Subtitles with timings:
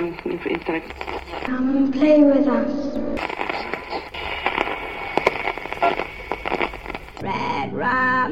[0.00, 0.16] um.
[1.46, 2.72] Come and play with us.
[7.22, 8.30] Red rum!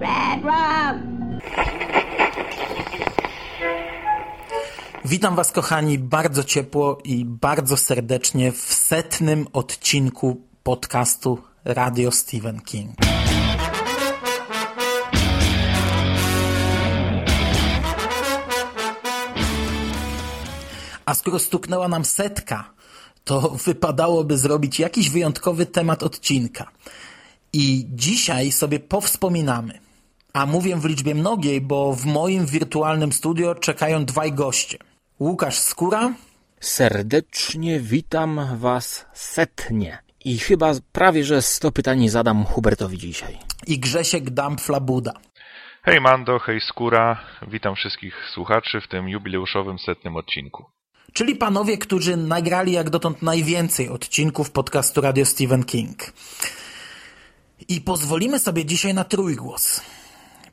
[0.00, 1.18] Red rum!
[5.04, 13.07] Witam Was, kochani, bardzo ciepło i bardzo serdecznie w setnym odcinku podcastu Radio Stephen King.
[21.08, 22.70] A skoro stuknęła nam setka,
[23.24, 26.70] to wypadałoby zrobić jakiś wyjątkowy temat odcinka.
[27.52, 29.78] I dzisiaj sobie powspominamy.
[30.32, 34.78] A mówię w liczbie mnogiej, bo w moim wirtualnym studio czekają dwaj goście.
[35.20, 36.14] Łukasz Skóra
[36.60, 39.98] Serdecznie witam Was setnie.
[40.24, 43.38] I chyba prawie, że 100 pytań zadam Hubertowi dzisiaj.
[43.66, 45.12] i Grzesiek Dampflabuda.
[45.82, 50.77] Hej Mando, hej Skóra, witam wszystkich słuchaczy w tym jubileuszowym setnym odcinku.
[51.12, 56.12] Czyli panowie, którzy nagrali jak dotąd najwięcej odcinków podcastu Radio Stephen King.
[57.68, 59.80] I pozwolimy sobie dzisiaj na trójgłos.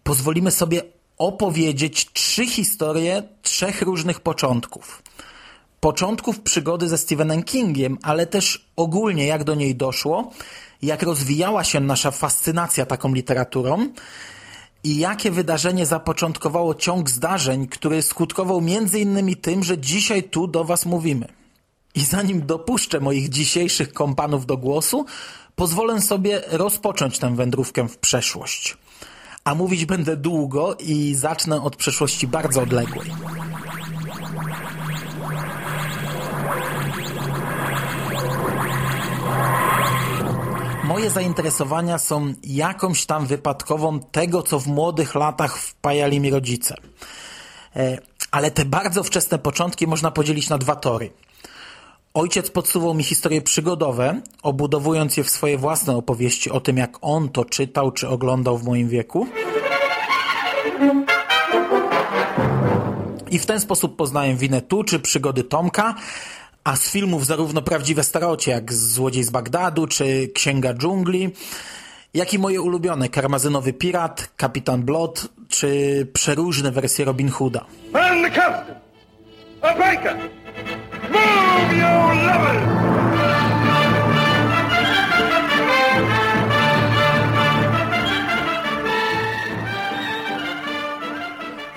[0.03, 0.81] Pozwolimy sobie
[1.17, 5.03] opowiedzieć trzy historie trzech różnych początków.
[5.80, 10.31] Początków przygody ze Stephenem Kingiem, ale też ogólnie jak do niej doszło,
[10.81, 13.88] jak rozwijała się nasza fascynacja taką literaturą
[14.86, 20.64] i jakie wydarzenie zapoczątkowało ciąg zdarzeń, który skutkował między innymi tym, że dzisiaj tu do
[20.64, 21.27] Was mówimy.
[21.95, 25.05] I zanim dopuszczę moich dzisiejszych kompanów do głosu,
[25.55, 28.77] pozwolę sobie rozpocząć tę wędrówkę w przeszłość.
[29.44, 33.11] A mówić będę długo i zacznę od przeszłości bardzo odległej.
[40.86, 46.75] Moje zainteresowania są jakąś tam wypadkową tego, co w młodych latach wpajali mi rodzice.
[47.75, 47.97] E,
[48.31, 51.11] Ale te bardzo wczesne początki można podzielić na dwa tory.
[52.14, 57.30] Ojciec podsuwał mi historie przygodowe, obudowując je w swoje własne opowieści o tym, jak on
[57.30, 59.27] to czytał czy oglądał w moim wieku.
[63.31, 65.95] I w ten sposób poznałem winę tu czy przygody Tomka,
[66.65, 71.30] a z filmów zarówno prawdziwe starocie, jak Złodziej z Bagdadu czy Księga Dżungli,
[72.14, 77.65] jak i moje ulubione Karmazynowy Pirat, Kapitan Blot czy przeróżne wersje Robin Hooda.
[77.93, 78.75] Man the captain!
[79.61, 80.17] A breaker!
[81.11, 83.05] Move your lovers!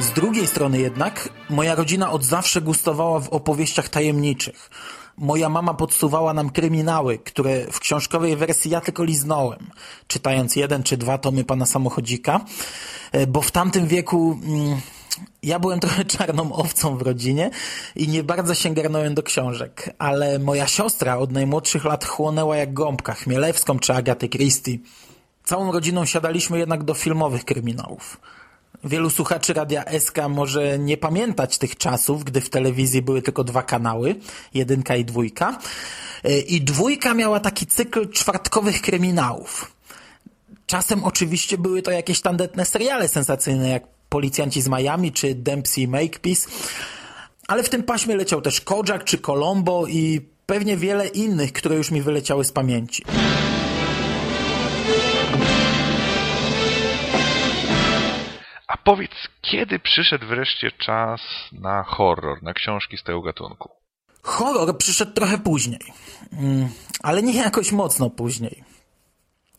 [0.09, 4.71] Z drugiej strony jednak, moja rodzina od zawsze gustowała w opowieściach tajemniczych.
[5.17, 9.71] Moja mama podsuwała nam kryminały, które w książkowej wersji ja tylko liznąłem,
[10.07, 12.41] czytając jeden czy dwa tomy pana samochodzika,
[13.13, 14.81] e, bo w tamtym wieku mm,
[15.43, 17.51] ja byłem trochę czarną owcą w rodzinie
[17.97, 22.73] i nie bardzo się garnąłem do książek, ale moja siostra od najmłodszych lat chłonęła jak
[22.73, 24.79] gąbka Chmielewską czy Agatę Christie.
[25.45, 28.21] Całą rodziną siadaliśmy jednak do filmowych kryminałów.
[28.85, 33.63] Wielu słuchaczy Radia SK może nie pamiętać tych czasów, gdy w telewizji były tylko dwa
[33.63, 34.15] kanały,
[34.55, 35.59] jedynka i dwójka.
[36.25, 39.73] E, I dwójka miała taki cykl czwartkowych kryminałów.
[40.67, 46.49] Czasem oczywiście były to jakieś tandetne seriale sensacyjne, jak Policjanci z Miami czy Dempsey Makepeace,
[47.49, 51.91] ale w tym paśmie leciał też Kojak czy Colombo i pewnie wiele innych, które już
[51.91, 53.03] mi wyleciały z pamięci.
[58.89, 59.11] Powiedz,
[59.43, 61.21] kiedy przyszedł wreszcie czas
[61.53, 63.71] na horror, na książki z tego gatunku?
[64.23, 65.81] Horror przyszedł trochę później,
[66.33, 66.69] Mm,
[67.03, 68.65] ale nie jakoś mocno później.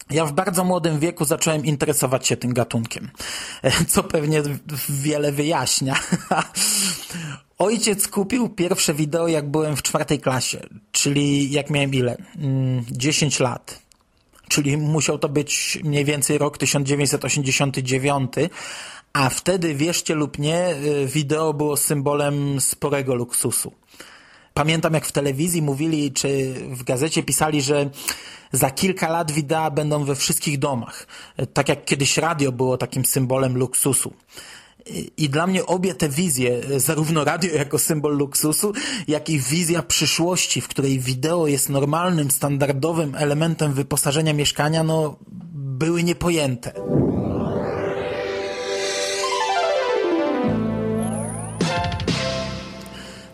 [0.09, 3.09] Ja w bardzo młodym wieku zacząłem interesować się tym gatunkiem,
[3.91, 4.41] co pewnie
[4.89, 5.99] wiele wyjaśnia.
[7.57, 10.59] Ojciec kupił pierwsze wideo, jak byłem w czwartej klasie,
[10.91, 12.17] czyli jak miałem ile?
[12.35, 13.81] Mm, 10 lat.
[14.49, 18.31] Czyli musiał to być mniej więcej rok 1989,
[19.13, 23.71] a wtedy, wierzcie lub nie, y, wideo było symbolem sporego luksusu.
[24.53, 27.89] Pamiętam, jak w telewizji mówili, czy w gazecie pisali, że
[28.51, 31.07] za kilka lat wideo będą we wszystkich domach.
[31.53, 34.13] Tak jak kiedyś radio było takim symbolem luksusu.
[35.17, 38.73] I- dla mnie obie te wizje, zarówno radio jako symbol luksusu,
[39.07, 45.15] jak i wizja przyszłości, w której wideo jest normalnym, standardowym elementem wyposażenia mieszkania, no,
[45.53, 46.71] były niepojęte.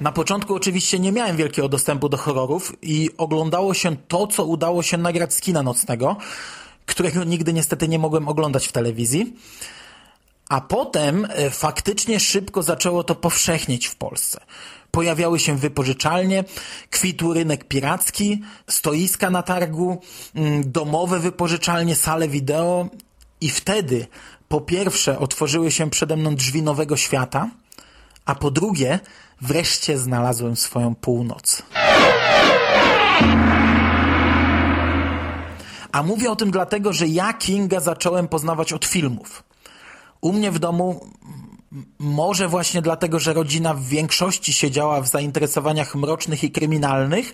[0.05, 4.83] Na początku oczywiście nie miałem wielkiego dostępu do horrorów i oglądało się to, co udało
[4.83, 6.17] się nagrać z kina nocnego,
[6.85, 9.33] którego nigdy niestety nie mogłem oglądać w telewizji.
[10.49, 14.39] A potem e, faktycznie szybko zaczęło to powszechnieć w Polsce.
[14.91, 16.43] Pojawiały się wypożyczalnie,
[16.89, 20.01] kwitł rynek piracki, stoiska na targu,
[20.35, 22.89] mm, domowe wypożyczalnie, sale wideo
[23.41, 24.07] i wtedy
[24.47, 27.49] po pierwsze otworzyły się przede mną drzwi nowego świata,
[28.25, 28.99] a po drugie
[29.41, 31.61] wreszcie znalazłem swoją północ.
[35.91, 39.43] A mówię o tym dlatego, że ja Kinga zacząłem poznawać od filmów.
[40.21, 41.09] U mnie w domu,
[41.99, 47.33] może właśnie dlatego, że rodzina w większości siedziała w zainteresowaniach mrocznych i kryminalnych,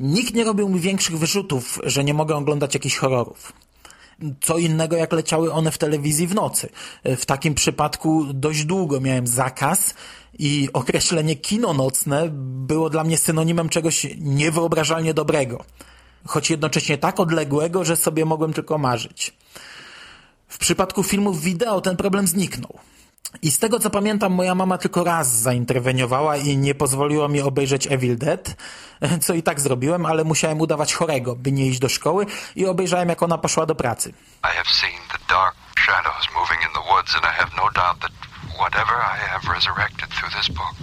[0.00, 3.52] nikt nie robił mi większych wyrzutów, że nie mogę oglądać jakichś horrorów.
[4.40, 6.68] Co innego, jak leciały one w telewizji w nocy.
[7.04, 9.94] W takim przypadku dość długo miałem zakaz
[10.38, 12.28] i określenie kino nocne
[12.66, 15.64] było dla mnie synonimem czegoś niewyobrażalnie dobrego.
[16.26, 19.34] Choć jednocześnie tak odległego, że sobie mogłem tylko marzyć.
[20.48, 22.78] W przypadku filmów wideo ten problem zniknął.
[23.42, 27.86] I z tego co pamiętam, moja mama tylko raz zainterweniowała i nie pozwoliła mi obejrzeć
[27.86, 28.56] Evil Dead,
[29.24, 32.26] co i tak zrobiłem, ale musiałem udawać chorego, by nie iść do szkoły
[32.56, 34.12] i obejrzałem jak ona poszła do pracy.
[34.44, 38.00] I have seen the dark shadows moving in the woods and I have no doubt
[38.00, 38.12] that
[38.58, 40.76] whatever I have resurrected through this book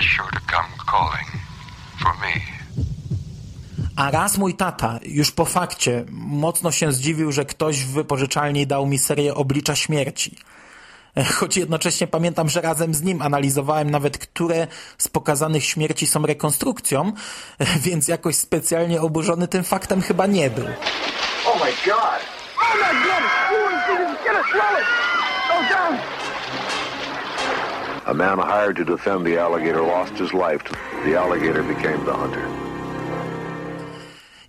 [0.00, 1.28] is sure to come calling
[2.02, 2.58] for me.
[3.96, 8.86] A raz mój tata, już po fakcie, mocno się zdziwił, że ktoś w wypożyczalni dał
[8.86, 10.36] mi serię Oblicza Śmierci.
[11.36, 14.66] Choć jednocześnie pamiętam, że razem z nim analizowałem nawet, które
[14.98, 17.12] z pokazanych śmierci są rekonstrukcją,
[17.86, 20.66] więc jakoś specjalnie oburzony tym faktem chyba nie był.
[21.46, 22.20] Oh my God!
[22.60, 23.08] Oh my!
[28.08, 30.64] A man hired to defend the alligator lost his life.
[31.04, 32.42] The alligator became the hunter.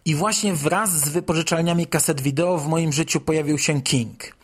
[0.05, 4.38] I właśnie wraz z wypożyczalniami kaset wideo w moim życiu pojawił się King.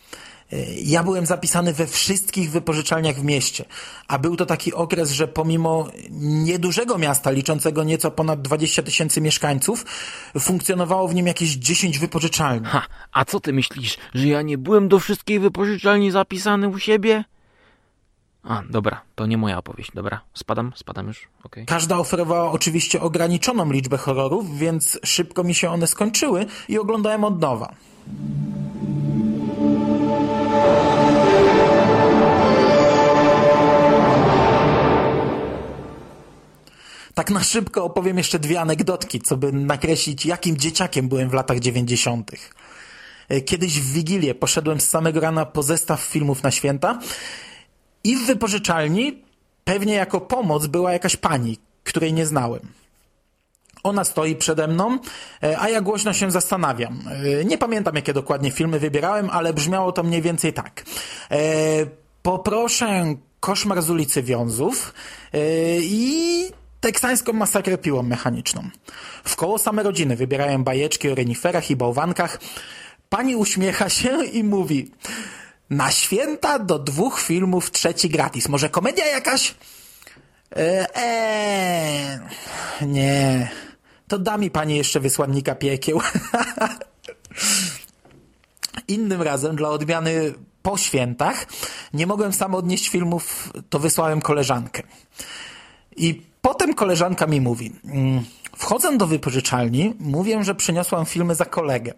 [0.82, 3.64] Ja byłem zapisany we wszystkich wypożyczalniach w mieście,
[4.08, 9.86] a był to taki okres, że pomimo niedużego miasta, liczącego nieco ponad 20 tysięcy mieszkańców,
[10.38, 12.66] funkcjonowało w nim jakieś 10 wypożyczalni.
[12.66, 17.24] Ha, a co ty myślisz, że ja nie byłem do wszystkich wypożyczalni zapisany u siebie?
[18.42, 21.66] A, dobra, to nie moja opowieść, dobra, spadam, spadam już, okej.
[21.66, 27.40] Każda oferowała oczywiście ograniczoną liczbę horrorów, więc szybko mi się one skończyły i oglądałem od
[27.40, 27.74] nowa.
[37.16, 41.58] Tak na szybko opowiem jeszcze dwie anegdotki, co by nakreślić, jakim dzieciakiem byłem w latach
[41.58, 42.54] dziewięćdziesiątych.
[43.44, 46.98] Kiedyś w Wigilię poszedłem z samego rana po zestaw filmów na święta
[48.04, 49.22] i w wypożyczalni,
[49.64, 52.60] pewnie jako pomoc, była jakaś pani, której nie znałem.
[53.82, 54.98] Ona stoi przede mną,
[55.58, 57.02] a ja głośno się zastanawiam.
[57.44, 60.84] Nie pamiętam, jakie dokładnie filmy wybierałem, ale brzmiało to mniej więcej tak.
[61.30, 61.38] E,
[62.22, 64.94] poproszę Koszmar z ulicy Wiązów
[65.32, 65.38] e,
[65.80, 66.50] i
[66.86, 68.70] teksańską masakrę piłą mechaniczną.
[69.24, 72.40] W koło same rodziny wybierają bajeczki o reniferach i bałwankach.
[73.08, 74.90] Pani uśmiecha się i mówi
[75.70, 78.48] na święta do dwóch filmów trzeci gratis.
[78.48, 79.54] Może komedia jakaś?
[80.56, 82.18] Eee, ee,
[82.82, 83.48] nie.
[84.08, 86.00] To da mi pani jeszcze wysłannika piekieł.
[88.88, 91.46] Innym razem, dla odmiany po świętach,
[91.94, 94.82] nie mogłem sam odnieść filmów, to wysłałem koleżankę.
[95.96, 98.24] I potem koleżanka mi mówi, mm,
[98.56, 101.94] wchodzę do wypożyczalni, mówię, że przyniosłam filmy za kolegę.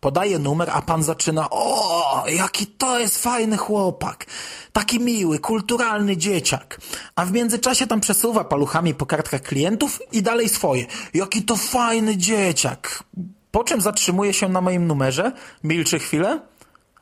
[0.00, 4.26] Podaję numer, a pan zaczyna, o, jaki to jest fajny chłopak.
[4.72, 6.80] Taki miły, kulturalny dzieciak.
[7.16, 10.86] A w międzyczasie tam przesuwa paluchami po kartkach klientów i dalej swoje.
[11.14, 13.04] Jaki to fajny dzieciak.
[13.50, 15.32] Po czym zatrzymuje się na moim numerze,
[15.64, 16.40] milczy chwilę.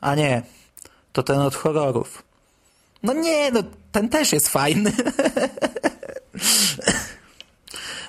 [0.01, 0.41] A nie,
[1.13, 2.23] to ten od horrorów.
[3.03, 4.91] No nie, no ten też jest fajny.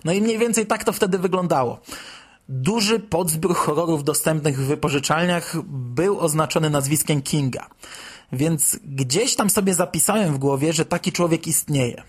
[0.04, 1.80] No i mniej więcej tak to wtedy wyglądało.
[2.48, 7.66] Duży podzbiór horrorów dostępnych w wypożyczalniach był oznaczony nazwiskiem Kinga.
[8.32, 12.02] Więc gdzieś tam sobie zapisałem w głowie, że taki człowiek istnieje.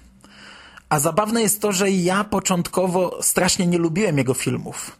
[0.89, 4.97] A zabawne jest to, że ja początkowo strasznie nie lubiłem jego filmów.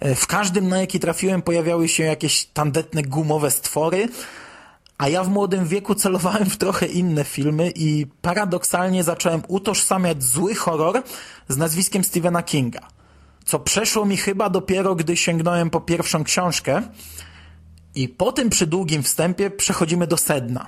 [0.00, 4.08] W każdym, na jaki trafiłem, pojawiały się jakieś tandetne gumowe stwory,
[4.98, 10.54] a ja w młodym wieku celowałem w trochę inne filmy i paradoksalnie zacząłem utożsamiać zły
[10.54, 11.02] horror
[11.48, 12.80] z nazwiskiem Stephena Kinga.
[13.44, 16.82] Co przeszło mi chyba dopiero, gdy sięgnąłem po pierwszą książkę
[17.94, 20.66] i po tym przydługim wstępie przechodzimy do sedna.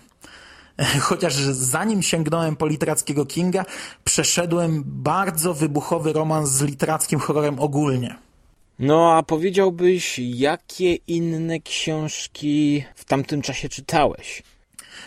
[1.01, 3.65] Chociaż zanim sięgnąłem po literackiego Kinga,
[4.05, 8.28] przeszedłem bardzo wybuchowy romans z literackim horrorem ogólnie.
[8.79, 14.43] No a powiedziałbyś, jakie inne książki w tamtym czasie czytałeś?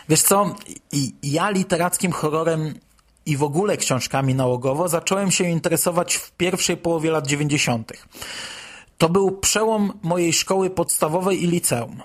[0.09, 0.55] Wiesz co,
[1.23, 2.73] ja literackim horrorem
[3.25, 7.91] i w ogóle książkami nałogowo zacząłem się interesować w pierwszej połowie lat 90.
[8.97, 12.01] To był przełom mojej szkoły podstawowej i liceum.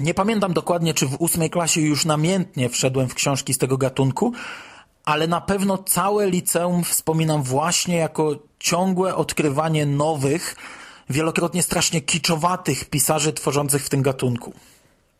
[0.00, 4.32] Nie pamiętam dokładnie, czy w ósmej klasie już namiętnie wszedłem w książki z tego gatunku,
[5.08, 10.56] ale na pewno całe liceum wspominam właśnie jako ciągłe odkrywanie nowych,
[11.10, 14.52] wielokrotnie strasznie kiczowatych pisarzy tworzących w tym gatunku.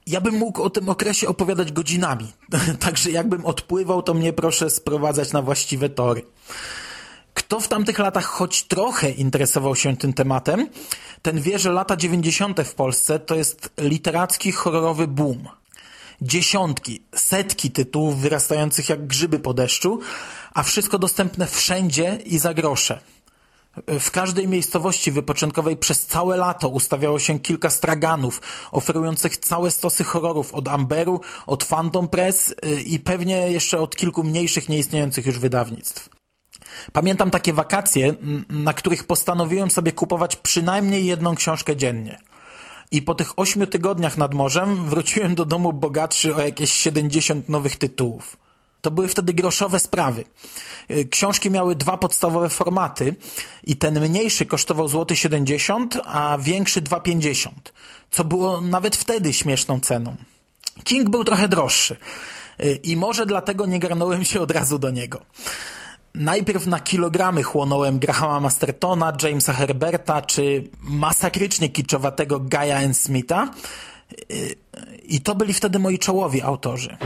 [0.07, 2.33] Ja bym mógł o tym okresie opowiadać godzinami,
[2.87, 6.23] także jakbym odpływał, to mnie proszę sprowadzać na właściwe tory.
[7.35, 10.69] Kto w tamtych latach choć trochę interesował się tym tematem,
[11.23, 12.61] ten wie, że lata 90.
[12.61, 15.49] w Polsce to jest literacki horrorowy boom.
[16.23, 20.01] Dziesiątki, setki tytułów wyrastających jak grzyby po deszczu,
[20.55, 23.01] a wszystko dostępne wszędzie i za grosze.
[23.87, 28.41] W każdej miejscowości wypoczynkowej przez całe lato ustawiało się kilka straganów,
[28.73, 34.25] oferujących całe stosy horrorów od Amberu, od Phantom Press y, i pewnie jeszcze od kilku
[34.25, 36.09] mniejszych, nieistniejących już wydawnictw.
[36.93, 38.15] Pamiętam takie wakacje,
[38.49, 42.19] na których postanowiłem sobie kupować przynajmniej jedną książkę dziennie.
[42.91, 47.77] I po tych ośmiu tygodniach nad morzem wróciłem do domu bogatszy o jakieś 70 nowych
[47.77, 48.37] tytułów.
[48.81, 50.25] To były wtedy groszowe sprawy.
[50.91, 53.17] Y, książki miały dwa podstawowe formaty
[53.65, 57.51] i ten mniejszy kosztował złoty 70, a większy 2,50,
[58.11, 60.17] co było nawet wtedy śmieszną ceną.
[60.85, 61.97] King był trochę droższy
[62.61, 65.21] y, i może dlatego nie garnąłem się od razu do niego.
[66.15, 72.95] Najpierw na kilogramy chłonąłem Grahama Mastertona, Jamesa Herberta czy masakrycznie kiczowatego Gaia N.
[72.95, 73.51] Smitha
[75.05, 76.97] i to byli wtedy moi czołowi autorzy.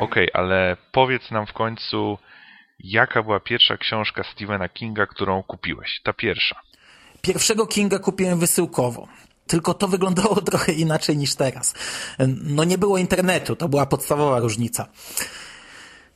[0.00, 2.18] Okej, okay, ale powiedz nam w końcu,
[2.78, 6.00] jaka była pierwsza książka Stephena Kinga, którą kupiłeś?
[6.04, 6.60] Ta pierwsza.
[7.22, 9.08] Pierwszego Kinga kupiłem wysyłkowo.
[9.48, 11.74] Tylko to wyglądało trochę inaczej niż teraz.
[12.44, 14.86] No nie było internetu, to była podstawowa różnica.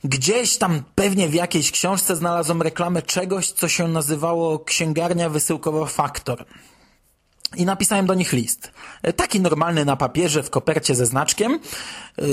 [0.03, 6.45] Gdzieś tam pewnie w jakiejś książce znalazłem reklamę czegoś, co się nazywało księgarnia wysyłkowa Faktor.
[7.55, 8.71] I napisałem do nich list.
[9.15, 11.59] Taki normalny na papierze, w kopercie ze znaczkiem,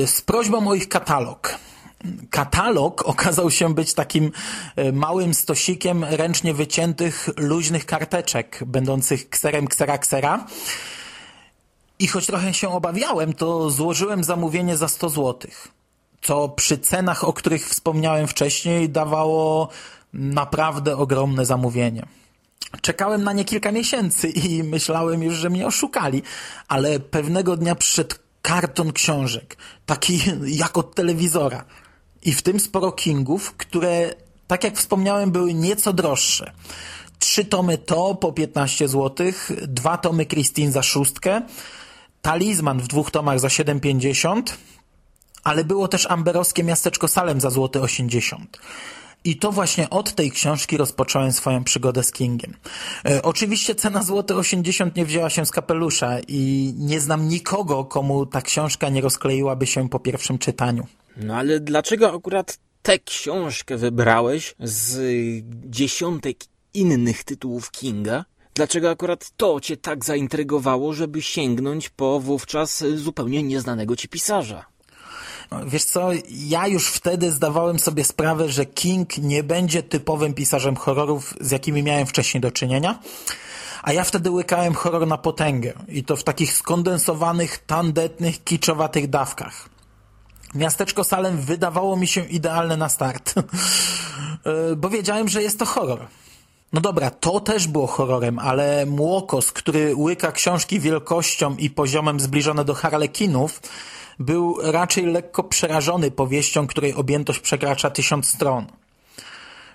[0.07, 1.59] z prośbą o ich katalog.
[2.31, 4.33] Katalog okazał się być takim
[4.77, 10.47] e, małym stosikiem ręcznie wyciętych, luźnych karteczek, będących kserem ksera ksera.
[11.99, 15.69] I choć trochę się obawiałem, to złożyłem zamówienie za 100 złotych,
[16.23, 19.69] co przy cenach, o których wspomniałem wcześniej, dawało
[20.13, 22.07] naprawdę ogromne zamówienie.
[22.81, 26.23] Czekałem na nie kilka miesięcy i myślałem już, że mnie oszukali,
[26.69, 31.65] ale pewnego dnia przyszedł karton książek, taki jak od telewizora.
[32.23, 34.15] I w tym sporo Kingów, które,
[34.47, 36.53] tak jak wspomniałem, były nieco droższe.
[37.19, 39.27] Trzy tomy to po 15 zł,
[39.63, 41.43] dwa tomy Christine za szóstkę,
[42.23, 44.43] Talizman w dwóch tomach za 7,50,
[45.45, 48.59] ale było też amberowskie miasteczko Salem za złoty 80.
[49.25, 52.57] I to właśnie od tej książki rozpocząłem swoją przygodę z Kingiem.
[53.09, 58.27] E, oczywiście cena złoty 80 nie wzięła się z kapelusza i nie znam nikogo, komu
[58.27, 60.87] ta książka nie rozkleiłaby się po pierwszym czytaniu.
[61.17, 64.99] No ale dlaczego akurat tę książkę wybrałeś z
[65.71, 66.37] dziesiątek
[66.75, 68.25] innych tytułów Kinga?
[68.55, 74.65] Dlaczego akurat to cię tak zaintrygowało, żeby sięgnąć po wówczas zupełnie nieznanego ci pisarza?
[75.51, 80.77] No, wiesz co, ja już wtedy zdawałem sobie sprawę, że King nie będzie typowym pisarzem
[80.77, 82.99] horrorów, z jakimi miałem wcześniej do czynienia.
[83.83, 89.69] A ja wtedy łykałem horror na potęgę i to w takich skondensowanych, tandetnych, kiczowatych dawkach.
[90.55, 96.07] Miasteczko Salem wydawało mi się idealne na start, e, bo wiedziałem, że jest to horror.
[96.73, 102.65] No dobra, to też było horrorem, ale Młokos, który łyka książki wielkością i poziomem zbliżone
[102.65, 103.61] do harlekinów,
[104.19, 108.67] był raczej lekko przerażony powieścią, której objętość przekracza tysiąc stron.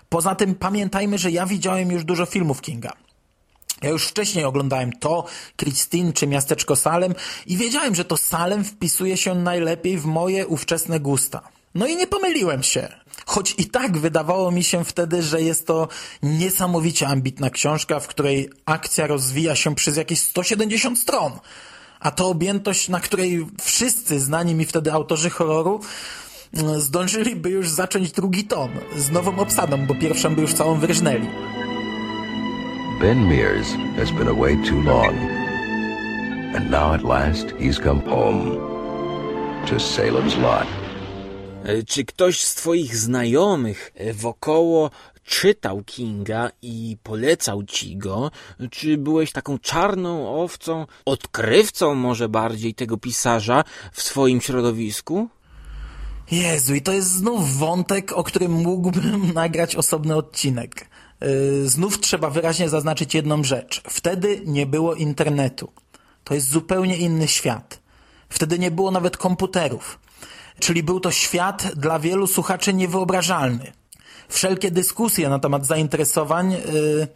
[0.10, 2.94] Poza tym pamiętajmy, że ja widziałem już dużo filmów Kinga.
[3.86, 5.26] Ja już wcześniej oglądałem to,
[5.58, 7.16] Christine czy Miasteczko Salem
[7.48, 11.42] i wiedziałem, że to Salem wpisuje się najlepiej w moje ówczesne gusta.
[11.76, 12.88] No i nie pomyliłem się.
[13.26, 15.88] Choć i tak wydawało mi się wtedy, że jest to
[16.24, 21.32] niesamowicie ambitna książka, w której akcja rozwija się przez jakieś 170 stron.
[22.00, 25.80] A to objętość, na której wszyscy znani mi wtedy autorzy horroru
[26.54, 31.28] mm, zdążyliby już zacząć drugi tom z nową obsadą, bo pierwszą by już całą wyrżnęli.
[33.00, 35.16] Ben Mears has been away too long.
[36.56, 38.56] And now at last he's come home
[39.68, 40.68] to Salem's Lot.
[41.64, 44.92] E, czy ktoś z twoich znajomych e, wokoło
[45.24, 48.32] czytał Kinga i polecał ci go,
[48.72, 55.30] czy byłeś taką czarną owcą, odkrywcą może bardziej tego pisarza w swoim środowisku?
[56.32, 60.95] Jezu, i to jest znów wątek, o którym mógłbym nagrać osobny odcinek.
[61.22, 63.82] Yy, znów trzeba wyraźnie zaznaczyć jedną rzecz.
[63.90, 65.72] Wtedy nie było internetu.
[66.24, 67.80] To jest zupełnie inny świat.
[68.30, 70.00] Wtedy nie było nawet komputerów.
[70.60, 73.72] Czyli był to świat dla wielu słuchaczy niewyobrażalny.
[74.30, 77.08] Wszelkie dyskusje na temat zainteresowań, yy,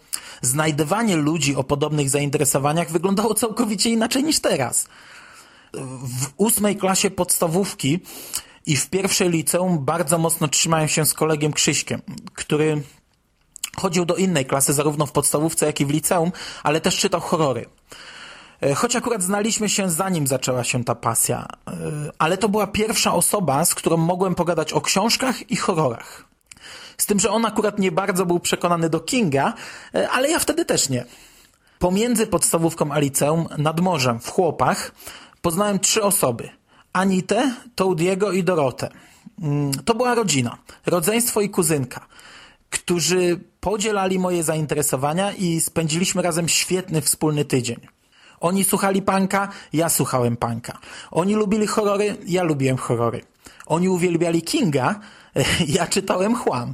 [0.42, 4.88] znajdywanie ludzi o podobnych zainteresowaniach wyglądało całkowicie inaczej niż teraz.
[6.04, 8.00] W ósmej klasie podstawówki
[8.66, 12.02] i w pierwszej liceum bardzo mocno trzymałem się z kolegiem Krzyśkiem,
[12.34, 12.82] który
[13.80, 16.32] chodził do innej klasy zarówno w podstawówce, jak i w liceum,
[16.64, 17.66] ale też czytał horrory.
[18.62, 21.72] E, choć akurat znaliśmy się zanim zaczęła się ta pasja, e,
[22.18, 26.26] ale to była pierwsza osoba, z którą mogłem pogadać o książkach i horrorach.
[26.98, 29.54] Z tym, że on akurat nie bardzo był przekonany do Kinga,
[29.96, 31.06] e, ale ja wtedy też nie.
[31.80, 34.92] Pomiędzy podstawówką a liceum, nad morzem, w Chłopach,
[35.42, 36.50] poznałem trzy osoby.
[36.94, 38.90] Anitę, Toudiego i Dorotę.
[39.42, 42.08] Mm, to była rodzina, rodzeństwo i kuzynka,
[42.70, 47.78] którzy podzielali moje zainteresowania i spędziliśmy razem świetny wspólny tydzień.
[48.40, 50.80] Oni słuchali panka, ja słuchałem panka.
[51.12, 53.22] Oni lubili horrory, ja lubiłem horrory.
[53.66, 55.00] Oni uwielbiali Kinga,
[55.78, 56.74] ja czytałem chłam.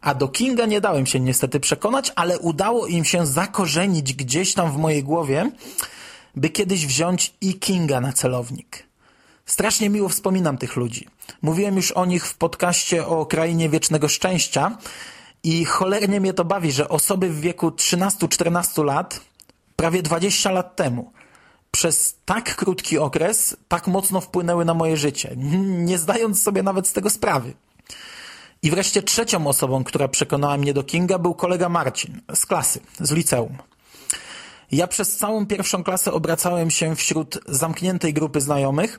[0.00, 4.72] A do Kinga nie dałem się niestety przekonać, ale udało im się zakorzenić gdzieś tam
[4.72, 5.50] w mojej głowie,
[6.36, 8.86] by kiedyś wziąć i Kinga na celownik.
[9.46, 11.08] Strasznie miło wspominam tych ludzi.
[11.42, 14.78] Mówiłem już o nich w podcaście o Krainie Wiecznego Szczęścia
[15.44, 19.20] i cholernie mnie to bawi, że osoby w wieku 13-14 lat,
[19.76, 21.12] prawie 20 lat temu,
[21.70, 25.34] przez tak krótki okres tak mocno wpłynęły na moje życie,
[25.86, 27.54] nie zdając sobie nawet z tego sprawy.
[28.62, 33.10] I wreszcie trzecią osobą, która przekonała mnie do Kinga był kolega Marcin z klasy, z
[33.10, 33.56] liceum.
[34.72, 38.98] Ja przez całą pierwszą klasę obracałem się wśród zamkniętej grupy znajomych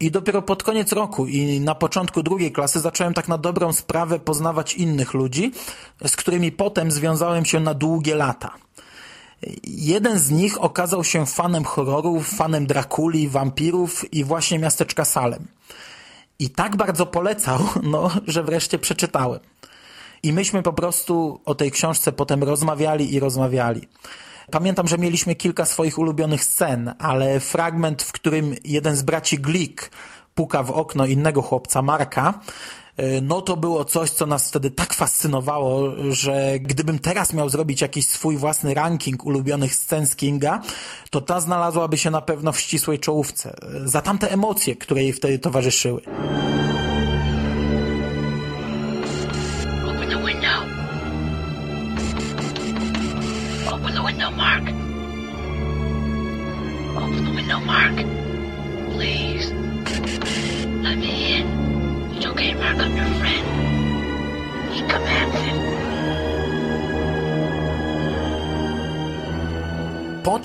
[0.00, 4.18] i dopiero pod koniec roku i na początku drugiej klasy zacząłem tak na dobrą sprawę
[4.18, 5.52] poznawać innych ludzi,
[6.06, 8.54] z którymi potem związałem się na długie lata.
[9.64, 15.46] Jeden z nich okazał się fanem horrorów, fanem Drakuli, wampirów i właśnie miasteczka Salem.
[16.38, 19.40] I tak bardzo polecał, no, że wreszcie przeczytałem.
[20.22, 23.88] I myśmy po prostu o tej książce potem rozmawiali i rozmawiali.
[24.50, 29.90] Pamiętam, że mieliśmy kilka swoich ulubionych scen, ale fragment, w którym jeden z braci Glick
[30.34, 32.40] puka w okno innego chłopca, Marka,
[32.96, 37.80] e, no to było coś, co nas wtedy tak fascynowało, że gdybym teraz miał zrobić
[37.80, 40.62] jakiś swój własny ranking ulubionych scen z Kinga,
[41.10, 43.56] to ta znalazłaby się na pewno w ścisłej czołówce.
[43.84, 46.02] Za tamte emocje, które jej wtedy towarzyszyły.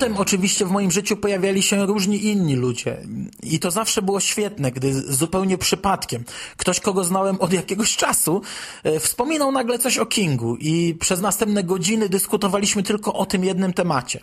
[0.02, 2.96] Potem oczywiście w moim życiu pojawiali się różni inni ludzie
[3.42, 6.24] i to zawsze było świetne, gdy zupełnie przypadkiem
[6.56, 8.42] ktoś, kogo znałem od jakiegoś czasu,
[8.84, 13.72] e, wspominał nagle coś o Kingu i przez następne godziny dyskutowaliśmy tylko o tym jednym
[13.72, 14.20] temacie.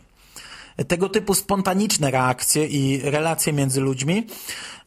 [0.88, 4.28] Tego typu spontaniczne reakcje i relacje między ludźmi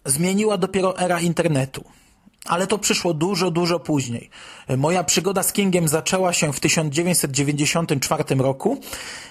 [0.05, 1.85] zmieniła dopiero era internetu.
[2.45, 4.31] Ale to przyszło dużo, dużo później.
[4.77, 8.81] Moja przygoda z Kingiem zaczęła się w 1994 roku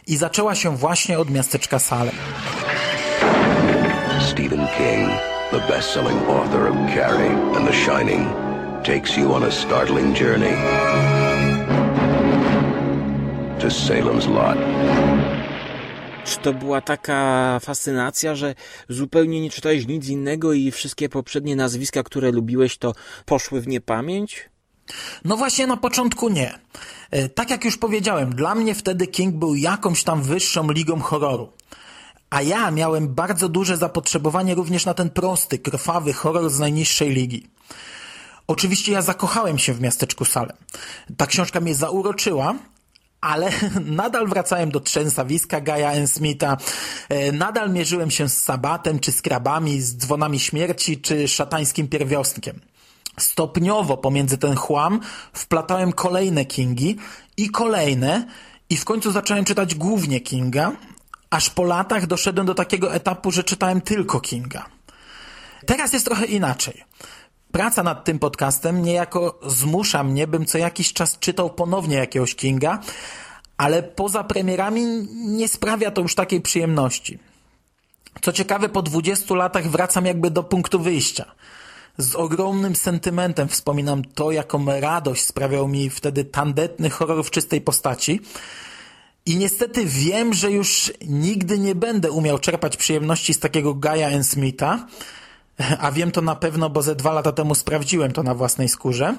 [0.07, 2.15] i zaczęła się właśnie od miasteczka Salem.
[4.29, 5.09] Stephen King,
[5.51, 8.27] the best-selling author of Carrie and The Shining,
[8.83, 10.55] takes you on a startling journey
[13.59, 14.57] to Salem's Lot.
[16.25, 18.55] Czy to była taka fascynacja, że
[18.89, 22.93] zupełnie nie czytałeś nic innego i wszystkie poprzednie nazwiska, które lubiłeś, to
[23.25, 24.49] poszły w niepamięć?
[25.25, 26.59] No właśnie na początku nie.
[27.11, 31.53] E, Tak jak już powiedziałem, dla mnie wtedy King był jakąś tam wyższą ligą horroru.
[32.29, 37.47] A ja miałem bardzo duże zapotrzebowanie również na ten prosty, krwawy horror z najniższej ligi.
[38.47, 40.57] Oczywiście ja zakochałem się w miasteczku Salem.
[41.17, 42.55] Ta książka mnie zauroczyła,
[43.21, 43.51] ale
[44.01, 46.07] nadal wracałem do trzęsawiska Gaja N.
[46.07, 46.57] Smitha,
[47.09, 52.59] e, nadal mierzyłem się z Sabatem, czy z krabami, z dzwonami śmierci, czy szatańskim pierwiostkiem.
[53.19, 54.99] Stopniowo pomiędzy ten chłam
[55.33, 56.97] wplatałem kolejne Kingi
[57.37, 58.27] i kolejne
[58.69, 60.71] i w końcu zacząłem czytać głównie Kinga,
[61.29, 64.65] aż po latach doszedłem do takiego etapu, że czytałem tylko Kinga.
[65.65, 66.83] Teraz jest trochę inaczej.
[67.51, 72.79] Praca nad tym podcastem niejako zmusza mnie, bym co jakiś czas czytał ponownie jakiegoś Kinga,
[73.57, 77.19] ale poza premierami nie sprawia to już takiej przyjemności.
[78.21, 81.25] Co ciekawe, po 20 latach wracam jakby do punktu wyjścia.
[81.97, 88.19] Z ogromnym sentymentem wspominam to, jaką radość sprawiał mi wtedy tandetny horror w czystej postaci.
[89.25, 94.23] I niestety wiem, że już nigdy nie będę umiał czerpać przyjemności z takiego Gaia N.
[94.23, 94.87] Smitha,
[95.79, 99.15] a wiem to na pewno, bo ze dwa lata temu sprawdziłem to na własnej skórze.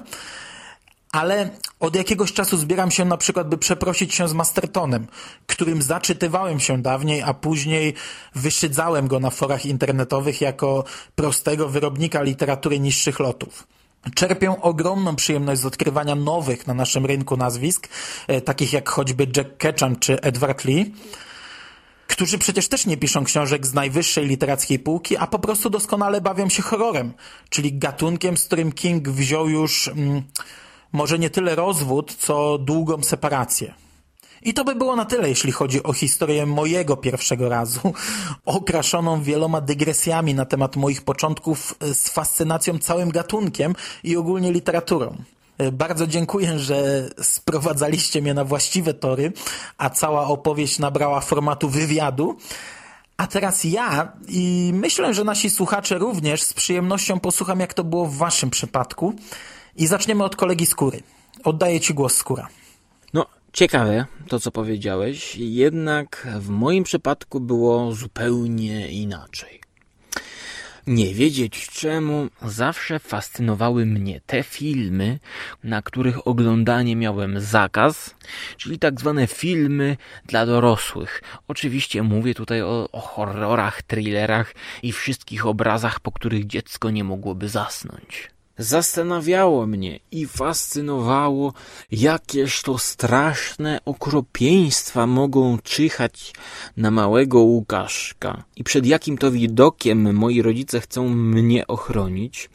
[1.11, 5.07] Ale od jakiegoś czasu zbieram się na przykład, by przeprosić się z Mastertonem,
[5.47, 7.93] którym zaczytywałem się dawniej, a później
[8.35, 10.83] wyszydzałem go na forach internetowych jako
[11.15, 13.67] prostego wyrobnika literatury niższych lotów.
[14.15, 17.87] Czerpię ogromną przyjemność z odkrywania nowych na naszym rynku nazwisk,
[18.27, 20.93] e, takich jak choćby Jack Ketchum czy Edward Lee,
[22.07, 26.49] którzy przecież też nie piszą książek z najwyższej literackiej półki, a po prostu doskonale bawią
[26.49, 27.13] się horrorem,
[27.49, 30.23] czyli gatunkiem, z którym King wziął już mm,
[30.91, 33.73] może nie tyle rozwód, co długą separację.
[34.45, 37.93] I to by było na tyle, jeśli chodzi o historię mojego pierwszego razu,
[38.45, 45.15] okraszoną wieloma dygresjami na temat moich początków z fascynacją całym gatunkiem i ogólnie literaturą.
[45.71, 49.33] Bardzo dziękuję, że sprowadzaliście mnie na właściwe tory,
[49.77, 52.37] a cała opowieść nabrała formatu wywiadu.
[53.17, 58.05] A teraz ja i myślę, że nasi słuchacze również z przyjemnością posłucham, jak to było
[58.05, 59.13] w waszym przypadku.
[59.75, 61.03] I zaczniemy od kolegi Skóry.
[61.43, 62.47] Oddaję ci głos, Skóra.
[63.13, 69.62] No, ciekawe to, co powiedziałeś, jednak w moim przypadku było zupełnie inaczej.
[70.87, 75.19] Nie wiedzieć czemu, zawsze fascynowały mnie te filmy,
[75.63, 78.15] na których oglądanie miałem zakaz,
[78.57, 81.21] czyli tak zwane filmy dla dorosłych.
[81.47, 87.49] Oczywiście mówię tutaj o, o horrorach, thrillerach i wszystkich obrazach, po których dziecko nie mogłoby
[87.49, 88.32] zasnąć.
[88.57, 91.53] Zastanawiało mnie i fascynowało,
[91.91, 96.33] jakież to straszne okropieństwa mogą czyhać
[96.77, 102.49] na małego Łukaszka i przed jakim to widokiem moi rodzice chcą mnie ochronić.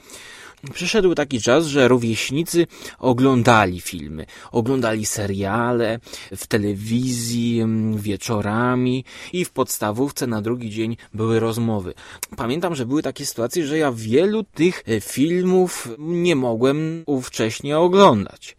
[0.73, 2.67] Przyszedł taki czas, że rówieśnicy
[2.99, 5.99] oglądali filmy, oglądali seriale
[6.37, 7.63] w telewizji
[7.97, 11.95] wieczorami i w podstawówce na drugi dzień były rozmowy.
[12.37, 18.57] Pamiętam, że były takie sytuacje, że ja wielu tych e, filmów nie mogłem ówcześnie oglądać.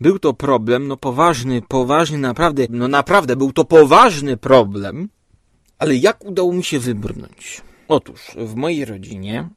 [0.00, 5.08] Był to problem, no poważny, poważny, naprawdę, no naprawdę był to poważny problem,
[5.78, 7.60] ale jak udało mi się wybrnąć?
[7.88, 9.48] Otóż w mojej rodzinie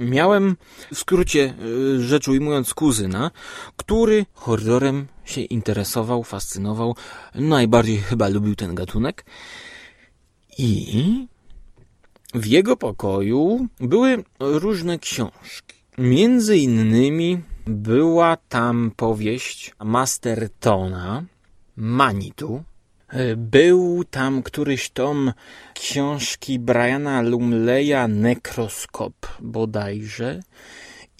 [0.00, 0.56] Miałem,
[0.94, 3.30] w skrócie y, rzecz ujmując, kuzyna,
[3.76, 6.96] który horrorem się interesował, fascynował,
[7.34, 9.24] najbardziej chyba lubił ten gatunek.
[10.58, 11.26] I
[12.34, 15.74] w jego pokoju były różne książki.
[15.98, 21.24] Między innymi była tam powieść Mastertona,
[21.76, 22.62] Manitu,
[23.36, 25.32] był tam któryś tom
[25.74, 30.40] książki Briana Lumleya Nekroskop bodajże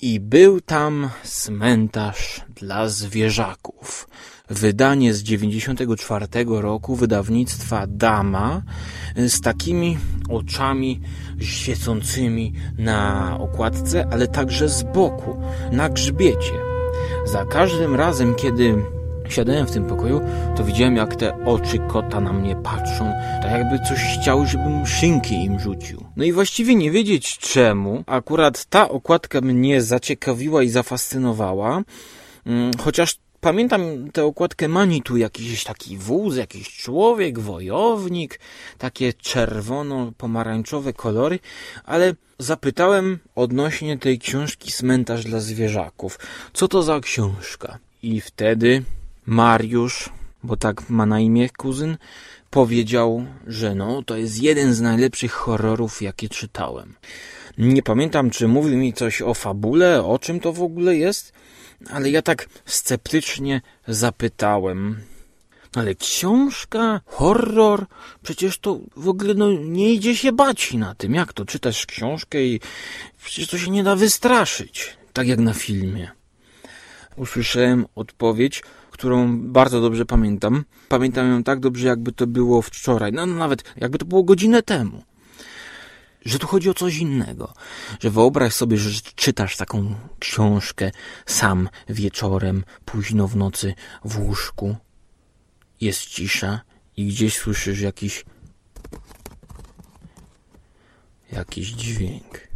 [0.03, 4.09] i był tam cmentarz dla zwierzaków.
[4.51, 8.63] Wydanie z 94 roku wydawnictwa Dama
[9.17, 11.01] z takimi oczami
[11.41, 15.43] świecącymi na okładce, ale także z boku,
[15.73, 16.53] na grzbiecie.
[17.25, 18.75] Za każdym razem, kiedy
[19.29, 20.21] siadałem w tym pokoju,
[20.57, 25.45] to widziałem, jak te oczy kota na mnie patrzą, tak jakby coś chciał, żebym szynki
[25.45, 26.05] im rzucił.
[26.17, 31.83] No i właściwie nie wiedzieć czemu, akurat ta okładka mnie zaciekawiła i zafascynowała,
[32.47, 38.41] mm, chociaż pamiętam tę okładkę Manitu, jakiś taki wóz, jakiś człowiek, wojownik,
[38.79, 41.39] takie czerwono-pomarańczowe kolory,
[41.85, 46.19] ale zapytałem odnośnie tej książki Cmentarz dla zwierzaków.
[46.53, 47.79] Co to za książka?
[48.03, 48.83] I wtedy
[49.27, 50.09] Mariusz,
[50.43, 51.97] bo tak ma na imię kuzyn,
[52.51, 56.95] powiedział, że no, to jest jeden z najlepszych horrorów, jakie czytałem.
[57.59, 61.33] Nie pamiętam, czy mówił mi coś o fabule, o czym to w ogóle jest,
[61.91, 65.01] ale ja tak sceptycznie zapytałem.
[65.75, 67.87] Ale książka, horror,
[68.23, 71.15] przecież to w ogóle no, nie idzie się bać na tym.
[71.15, 72.61] Jak to czytasz książkę i
[73.25, 76.11] przecież to się nie da wystraszyć, tak jak na filmie.
[77.17, 78.63] Usłyszałem odpowiedź,
[78.95, 80.65] którą bardzo dobrze pamiętam.
[80.89, 84.63] Pamiętam ją tak dobrze, jakby to było wczoraj, no, no nawet jakby to było godzinę
[84.63, 85.03] temu.
[86.25, 87.55] Że tu chodzi o coś innego.
[88.01, 90.91] Że wyobraź sobie, że czytasz taką książkę
[91.27, 94.77] sam wieczorem, późno w nocy w łóżku.
[95.81, 96.61] Jest cisza
[96.97, 98.25] i gdzieś słyszysz jakiś
[101.33, 102.49] jakiś dźwięk.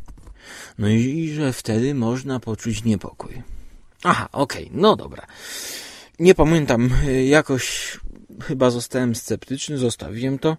[0.79, 3.43] No i, że wtedy można poczuć niepokój.
[4.03, 5.27] Aha, okej, no dobra.
[6.19, 7.99] Nie pamiętam, y, jakoś
[8.43, 10.57] chyba zostałem sceptyczny, zostawiłem to,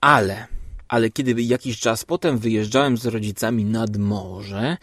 [0.00, 0.46] ale,
[0.88, 4.76] ale kiedy jakiś czas potem wyjeżdżałem z rodzicami nad morze,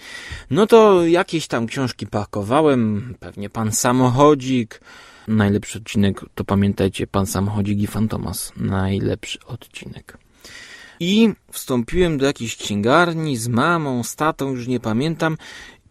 [0.49, 4.81] no to jakieś tam książki pakowałem, pewnie pan samochodzik,
[5.27, 10.17] najlepszy odcinek, to pamiętajcie, pan samochodzik i Fantomas, najlepszy odcinek.
[10.99, 15.37] I wstąpiłem do jakiejś księgarni z mamą, z tatą, już nie pamiętam,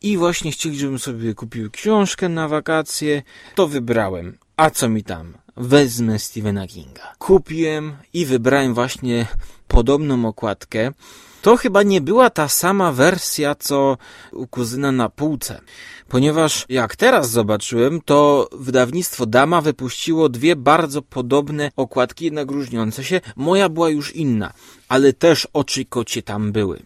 [0.02, 3.22] i właśnie chcieli, żebym sobie kupił książkę na wakacje,
[3.54, 4.38] to wybrałem.
[4.56, 5.34] A co mi tam?
[5.56, 7.14] Wezmę Stephena Kinga.
[7.18, 9.26] Kupiłem i wybrałem właśnie
[9.68, 10.92] podobną okładkę.
[11.42, 13.98] To chyba nie była ta sama wersja, co
[14.32, 15.60] u kuzyna na półce.
[16.08, 23.20] Ponieważ jak teraz zobaczyłem, to wydawnictwo Dama wypuściło dwie bardzo podobne okładki, jednak różniące się.
[23.36, 24.52] Moja była już inna,
[24.88, 26.82] ale też oczy kocie tam były.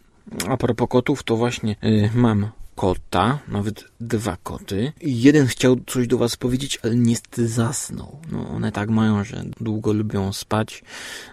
[0.48, 4.92] A propos kotów, to właśnie yy, mam kota, nawet dwa koty.
[5.00, 8.18] Jeden chciał coś do was powiedzieć, ale niestety zasnął.
[8.32, 10.82] No, one tak mają, że długo lubią spać.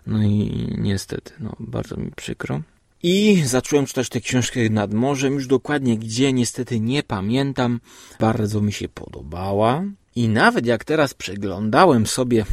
[0.07, 2.61] No i niestety, no, bardzo mi przykro.
[3.03, 7.79] I zacząłem czytać tę książkę nad morzem, już dokładnie gdzie, niestety nie pamiętam.
[8.19, 9.83] Bardzo mi się podobała.
[10.15, 12.45] I nawet jak teraz przeglądałem sobie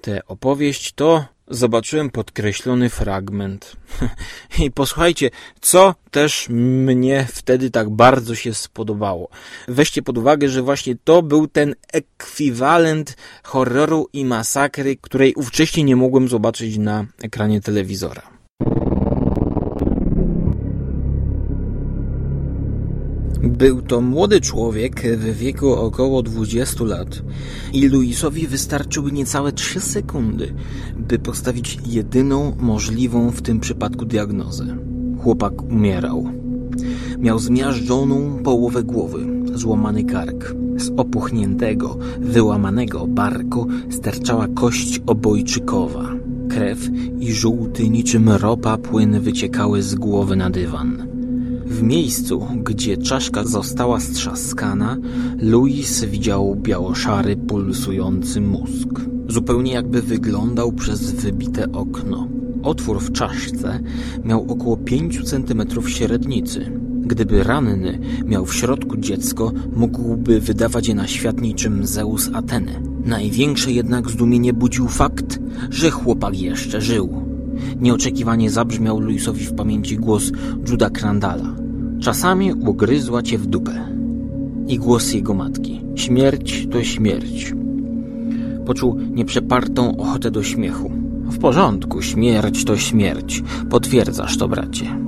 [0.00, 3.76] tę opowieść, to zobaczyłem podkreślony fragment.
[4.64, 5.30] I posłuchajcie,
[5.60, 9.28] co też mnie wtedy tak bardzo się spodobało.
[9.68, 15.96] Weźcie pod uwagę, że właśnie to był ten ekwiwalent horroru i masakry, której ówcześnie nie
[15.96, 18.35] mogłem zobaczyć na ekranie telewizora.
[23.46, 27.22] Był to młody człowiek w wieku około 20 lat
[27.72, 30.54] i Luisowi wystarczyły niecałe 3 sekundy,
[30.96, 34.76] by postawić jedyną możliwą w tym przypadku diagnozę.
[35.22, 36.30] Chłopak umierał.
[37.18, 40.54] Miał zmiażdżoną połowę głowy, złamany kark.
[40.76, 46.12] Z opuchniętego, wyłamanego barku sterczała kość obojczykowa.
[46.48, 46.88] Krew
[47.20, 51.15] i żółty niczym ropa płyn wyciekały z głowy na dywan.
[51.66, 54.96] W miejscu, gdzie czaszka została strzaskana,
[55.38, 58.88] Louis widział białoszary, pulsujący mózg.
[59.28, 62.28] Zupełnie jakby wyglądał przez wybite okno.
[62.62, 63.80] Otwór w czaszce
[64.24, 66.72] miał około 5 cm średnicy.
[67.02, 72.82] Gdyby ranny miał w środku dziecko, mógłby wydawać je na świat niczym Zeus Ateny.
[73.04, 75.38] Największe jednak zdumienie budził fakt,
[75.70, 77.25] że chłopak jeszcze żył.
[77.80, 80.32] Nieoczekiwanie zabrzmiał Luisowi w pamięci głos
[80.68, 81.56] Juda Crandala.
[82.00, 83.88] Czasami ugryzła cię w dupę.
[84.68, 85.80] I głos jego matki.
[85.94, 87.54] Śmierć to śmierć.
[88.66, 90.90] Poczuł nieprzepartą ochotę do śmiechu.
[91.24, 93.42] W porządku, śmierć to śmierć.
[93.70, 94.98] Potwierdzasz to, bracie.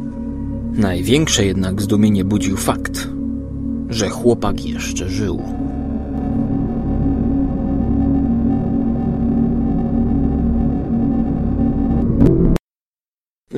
[0.73, 3.09] Największe jednak zdumienie budził fakt,
[3.89, 5.43] że chłopak jeszcze żył.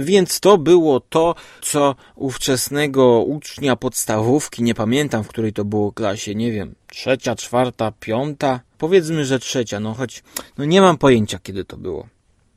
[0.04, 6.34] Więc to było to, co ówczesnego ucznia podstawówki, nie pamiętam w której to było klasie,
[6.34, 10.22] nie wiem, trzecia, czwarta, piąta, powiedzmy, że trzecia, no choć
[10.58, 12.06] no nie mam pojęcia kiedy to było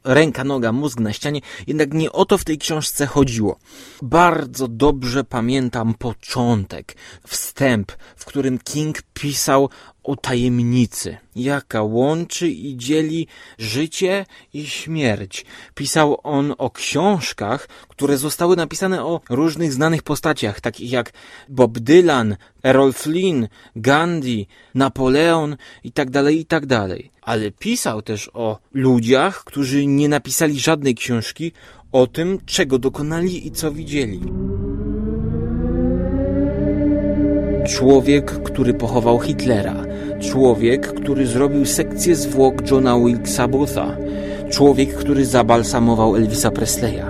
[0.03, 3.59] ręka, noga, mózg na ścianie, jednak nie o to w tej książce chodziło.
[4.01, 6.95] Bardzo dobrze pamiętam początek,
[7.27, 9.69] wstęp, w którym King pisał
[10.03, 15.45] o tajemnicy, jaka łączy i dzieli życie i śmierć.
[15.75, 21.11] Pisał on o książkach, które zostały napisane o różnych znanych postaciach, takich jak
[21.49, 26.87] Bob Dylan, Errol Flynn, Gandhi, Napoleon itd., tak itd.
[26.89, 31.51] Tak Ale pisał też o ludziach, którzy nie napisali żadnej książki
[31.91, 34.19] o tym, czego dokonali i co widzieli.
[37.67, 39.75] Człowiek, który pochował Hitlera.
[40.19, 43.97] Człowiek, który zrobił sekcję zwłok Johna Wilkesa Bootha.
[44.49, 47.05] Człowiek, który zabalsamował Elvisa Presleya.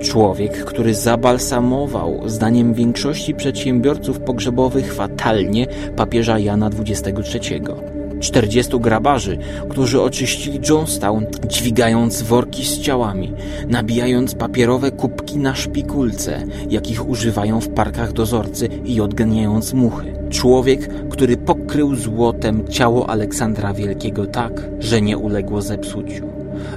[0.00, 5.66] Człowiek, który zabalsamował, zdaniem większości przedsiębiorców pogrzebowych, fatalnie
[5.96, 7.95] papieża Jana XXIII.
[8.20, 13.32] 40 grabarzy, którzy oczyścili Johnstown, dźwigając worki z ciałami,
[13.68, 20.12] nabijając papierowe kubki na szpikulce, jakich używają w parkach dozorcy i odganiając muchy.
[20.30, 26.26] Człowiek, który pokrył złotem ciało Aleksandra Wielkiego tak, że nie uległo zepsuciu.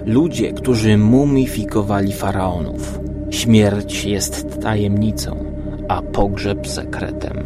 [0.06, 3.00] Ludzie, którzy mumifikowali faraonów.
[3.30, 5.46] Śmierć jest tajemnicą,
[5.88, 7.44] a pogrzeb sekretem.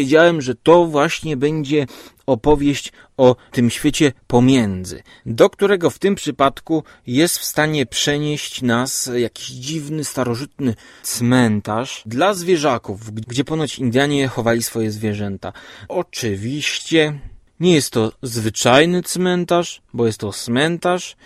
[0.00, 1.86] Wiedziałem, że to właśnie będzie
[2.26, 9.10] opowieść o tym świecie pomiędzy, do którego w tym przypadku jest w stanie przenieść nas
[9.16, 15.52] jakiś dziwny, starożytny cmentarz dla zwierzaków, gdzie ponoć Indianie chowali swoje zwierzęta.
[15.88, 17.18] Oczywiście
[17.60, 21.16] nie jest to zwyczajny cmentarz, bo jest to cmentarz,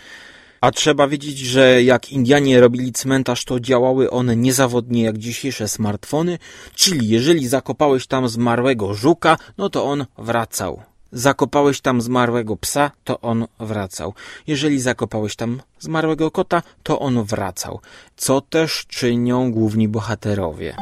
[0.64, 6.38] a trzeba wiedzieć, że jak Indianie robili cmentarz, to działały one niezawodnie jak dzisiejsze smartfony,
[6.74, 10.82] czyli jeżeli zakopałeś tam zmarłego żuka, no to on wracał.
[11.12, 14.14] Zakopałeś tam zmarłego psa, to on wracał.
[14.46, 17.80] Jeżeli zakopałeś tam zmarłego kota, to on wracał.
[18.16, 20.76] Co też czynią główni bohaterowie.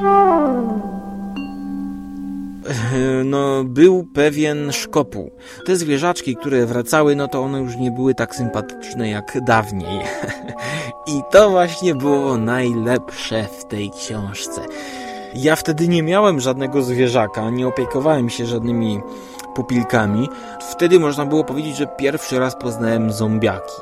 [3.25, 5.31] no, był pewien szkopuł.
[5.67, 10.01] Te zwierzaczki, które wracały, no to one już nie były tak sympatyczne jak dawniej.
[11.15, 14.61] I to właśnie było najlepsze w tej książce.
[15.35, 19.01] Ja wtedy nie miałem żadnego zwierzaka, nie opiekowałem się żadnymi
[19.55, 20.29] pupilkami.
[20.71, 23.73] Wtedy można było powiedzieć, że pierwszy raz poznałem zombiaki.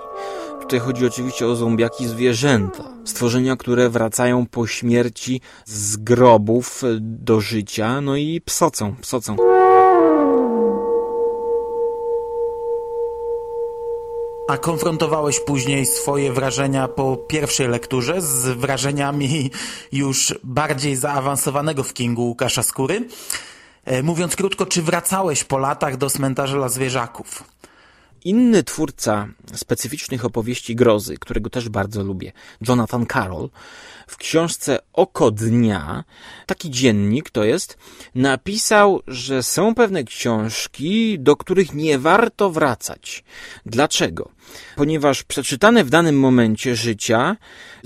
[0.70, 2.84] Tutaj chodzi oczywiście o zombiaki zwierzęta.
[3.04, 9.36] Stworzenia, które wracają po śmierci z grobów do życia, no i psocą, psocą.
[14.48, 19.50] A konfrontowałeś później swoje wrażenia po pierwszej lekturze z wrażeniami
[19.92, 23.08] już bardziej zaawansowanego w Kingu Łukasza Skóry?
[23.84, 27.44] E, mówiąc krótko, czy wracałeś po latach do cmentarza dla zwierzaków?
[28.24, 32.32] Inny twórca specyficznych opowieści grozy, którego też bardzo lubię,
[32.68, 33.50] Jonathan Carroll,
[34.06, 36.04] w książce Oko Dnia,
[36.46, 37.78] taki dziennik to jest,
[38.14, 43.24] napisał, że są pewne książki, do których nie warto wracać.
[43.66, 44.30] Dlaczego?
[44.76, 47.36] Ponieważ przeczytane w danym momencie życia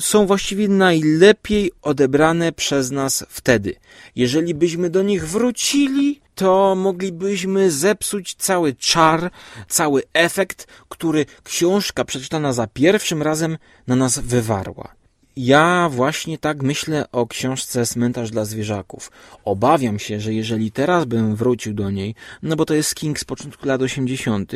[0.00, 3.74] są właściwie najlepiej odebrane przez nas wtedy.
[4.16, 9.30] Jeżeli byśmy do nich wrócili, to moglibyśmy zepsuć cały czar,
[9.68, 15.03] cały efekt, który książka przeczytana za pierwszym razem na nas wywarła.
[15.36, 19.10] Ja właśnie tak myślę o książce Cmentarz dla zwierzaków.
[19.44, 23.24] Obawiam się, że jeżeli teraz bym wrócił do niej, no bo to jest King z
[23.24, 24.52] początku lat 80.,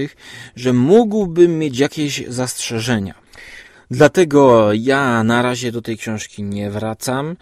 [0.56, 3.27] że mógłbym mieć jakieś zastrzeżenia.
[3.90, 7.36] Dlatego ja na razie do tej książki nie wracam.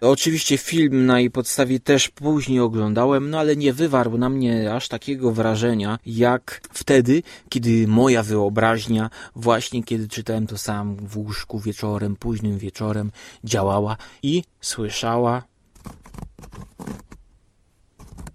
[0.00, 4.88] Oczywiście film na jej podstawie też później oglądałem, no ale nie wywarł na mnie aż
[4.88, 12.16] takiego wrażenia, jak wtedy, kiedy moja wyobraźnia, właśnie kiedy czytałem to sam w łóżku wieczorem,
[12.16, 13.10] późnym wieczorem,
[13.44, 15.42] działała i słyszała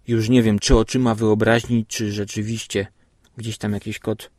[0.07, 2.87] już nie wiem, czy oczyma wyobraźni, czy rzeczywiście
[3.37, 4.29] gdzieś tam jakiś kot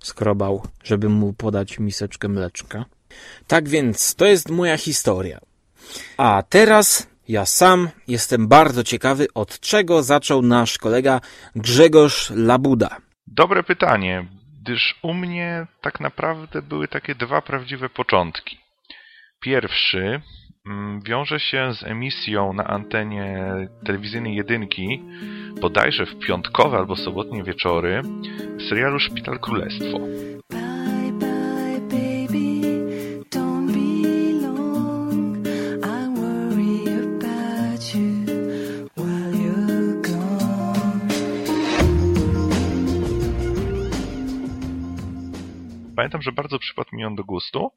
[0.00, 2.84] skrobał, żeby mu podać miseczkę mleczka.
[3.46, 5.40] Tak więc to jest moja historia.
[6.16, 11.20] A teraz ja sam jestem bardzo ciekawy, od czego zaczął nasz kolega
[11.56, 12.96] Grzegorz Labuda.
[13.26, 14.26] Dobre pytanie,
[14.60, 18.58] gdyż u mnie tak naprawdę były takie dwa prawdziwe początki.
[19.40, 20.20] Pierwszy
[21.04, 23.46] wiąże się z emisją na antenie
[23.86, 25.02] telewizyjnej jedynki,
[25.60, 28.02] bodajże w piątkowe albo sobotnie wieczory,
[28.68, 29.98] serialu Szpital Królestwo.
[45.96, 47.70] Pamiętam, że bardzo przypadł mi on do gustu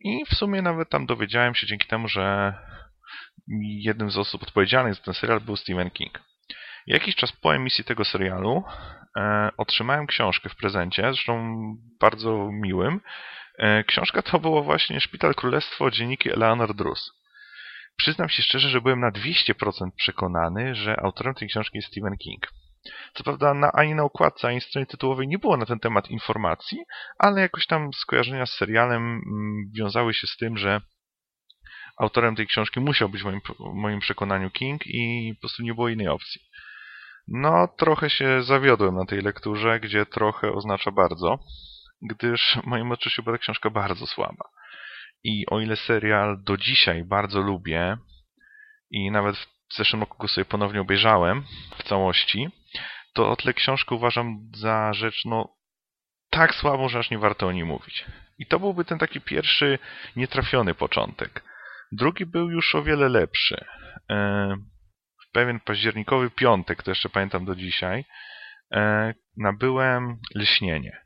[0.00, 2.54] i w sumie nawet tam dowiedziałem się dzięki temu, że
[3.60, 6.20] jednym z osób odpowiedzialnych za ten serial był Stephen King.
[6.86, 8.64] Jakiś czas po emisji tego serialu
[9.16, 11.56] e, otrzymałem książkę w prezencie, zresztą
[12.00, 13.00] bardzo miłym.
[13.58, 17.12] E, książka to było właśnie Szpital Królestwo, dzienniki Eleanor Drus.
[17.96, 22.46] Przyznam się szczerze, że byłem na 200% przekonany, że autorem tej książki jest Stephen King.
[23.14, 26.78] Co prawda na, ani na okładce, ani stronie tytułowej nie było na ten temat informacji,
[27.18, 30.80] ale jakoś tam skojarzenia z serialem mm, wiązały się z tym, że
[31.98, 33.40] autorem tej książki musiał być w moim,
[33.74, 36.40] moim przekonaniu King i po prostu nie było innej opcji.
[37.28, 41.38] No, trochę się zawiodłem na tej lekturze, gdzie trochę oznacza bardzo,
[42.02, 44.44] gdyż w moim odczuciu była ta książka bardzo słaba.
[45.24, 47.96] I o ile serial do dzisiaj bardzo lubię
[48.90, 51.44] i nawet w zeszłym roku go sobie ponownie obejrzałem
[51.78, 52.48] w całości,
[53.16, 55.56] to o tle książkę uważam za rzecz no
[56.30, 58.04] tak słabą, że aż nie warto o niej mówić.
[58.38, 59.78] I to byłby ten taki pierwszy
[60.16, 61.42] nietrafiony początek.
[61.92, 63.64] Drugi był już o wiele lepszy.
[64.10, 64.56] E,
[65.26, 68.04] w pewien październikowy piątek, to jeszcze pamiętam do dzisiaj,
[68.72, 71.00] e, nabyłem Lśnienie.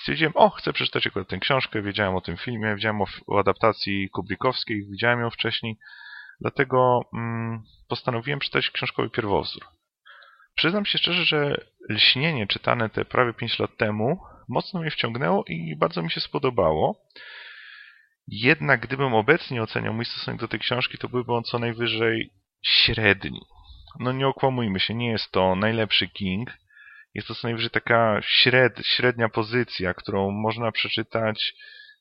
[0.00, 4.10] Stwierdziłem, o, chcę przeczytać akurat tę książkę, wiedziałem o tym filmie, wiedziałem o, o adaptacji
[4.10, 5.76] Kubrickowskiej, widziałem ją wcześniej,
[6.40, 9.75] dlatego mm, postanowiłem przeczytać książkowy pierwowzór.
[10.56, 11.56] Przyznam się szczerze, że
[11.88, 17.00] Lśnienie czytane te prawie 5 lat temu mocno mnie wciągnęło i bardzo mi się spodobało.
[18.28, 22.30] Jednak gdybym obecnie oceniał mój stosunek do tej książki, to byłby on co najwyżej
[22.64, 23.40] średni.
[24.00, 26.50] No nie okłamujmy się, nie jest to najlepszy King.
[27.14, 31.54] Jest to co najwyżej taka śred, średnia pozycja, którą można przeczytać,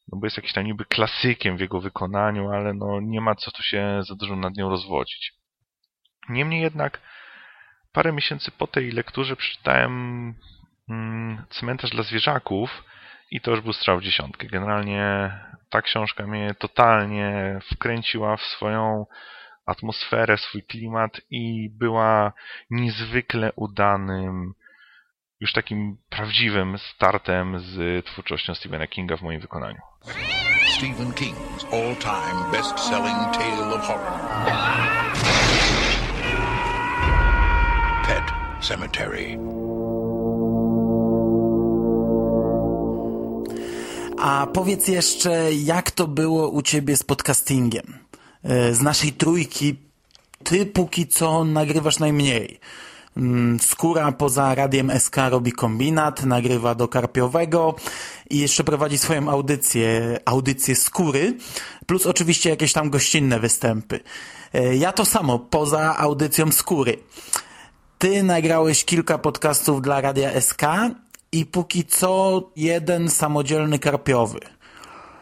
[0.08, 3.52] no bo jest jakiś tam niby klasykiem w jego wykonaniu, ale no nie ma co
[3.52, 5.34] tu się za dużo nad nią rozwodzić.
[6.30, 7.02] Niemniej jednak
[7.96, 10.34] parę miesięcy po tej lekturze przeczytałem
[10.90, 12.84] mm, Cmentarz dla zwierzaków
[13.32, 14.48] i to już był strzał w dziesiątkę.
[14.48, 15.32] Generalnie
[15.70, 19.06] ta książka mnie totalnie wkręciła w swoją
[19.66, 22.34] atmosferę, swój klimat i była
[22.70, 24.54] niezwykle udanym,
[25.40, 29.80] już takim prawdziwym startem z twórczością Stephena Kinga w moim wykonaniu.
[30.78, 35.45] Stephen King's all-time best-selling tale of horror.
[38.68, 39.38] Cemetery.
[44.18, 47.98] A powiedz jeszcze, jak to było u ciebie z podcastingiem?
[48.44, 49.76] E, z naszej trójki
[50.44, 52.60] ty póki co nagrywasz najmniej.
[53.18, 57.76] Mm, Skóra poza radiem SK robi kombinat, nagrywa do Karpiowego
[58.30, 61.38] i jeszcze prowadzi swoją audycję, audycję Skóry,
[61.86, 64.00] plus oczywiście jakieś tam gościnne występy.
[64.54, 66.98] E, Ja to samo, poza audycją Skóry.
[67.98, 70.62] Ty nagrałeś kilka podcastów dla Radia SK
[71.32, 74.40] i póki co jeden samodzielny Karpiowy.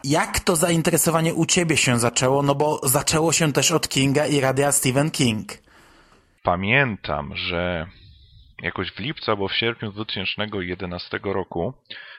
[0.04, 2.42] Jak to zainteresowanie u ciebie się zaczęło?
[2.42, 5.48] No bo zaczęło się też od Kinga i Radia Stephen King.
[6.42, 7.86] Pamiętam, że
[8.62, 11.74] jakoś w lipcu albo w sierpniu 2011 roku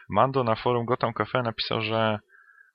[0.09, 2.19] Mando na forum Gotham Cafe napisał, że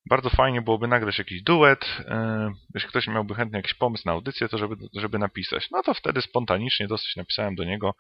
[0.08, 1.98] bardzo fajnie byłoby nagrać jakiś duet.
[1.98, 5.70] Yy, jeśli ktoś miałby chętnie jakiś pomysł na audycję, to żeby, żeby napisać.
[5.70, 7.94] No to wtedy spontanicznie dosyć napisałem do niego,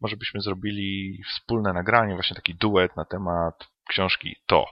[0.00, 4.66] może byśmy zrobili wspólne nagranie, właśnie taki duet na temat książki To.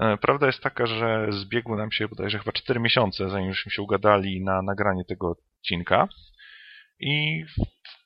[0.00, 3.82] Yy, Prawda jest taka, że zbiegły nam się bodajże chyba 4 miesiące, zanim żeśmy się
[3.82, 6.08] ugadali na nagranie tego odcinka.
[7.00, 7.44] I